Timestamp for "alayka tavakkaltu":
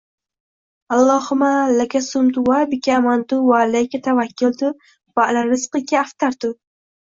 3.67-4.73